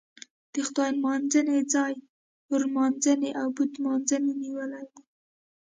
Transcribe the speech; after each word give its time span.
د 0.53 0.55
خدای 0.67 0.89
نمانځنې 0.97 1.57
ځای 1.73 1.93
اور 2.49 2.61
نمانځنې 2.69 3.29
او 3.41 3.47
بت 3.55 3.71
نمانځنې 3.81 4.33
نیولی 4.43 4.81
و. 4.89 4.91